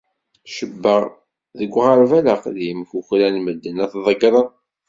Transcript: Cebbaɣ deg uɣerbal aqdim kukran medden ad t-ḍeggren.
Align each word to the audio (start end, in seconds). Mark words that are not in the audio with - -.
Cebbaɣ 0.55 1.03
deg 1.59 1.71
uɣerbal 1.77 2.25
aqdim 2.33 2.79
kukran 2.89 3.35
medden 3.41 3.77
ad 3.83 3.89
t-ḍeggren. 3.91 4.49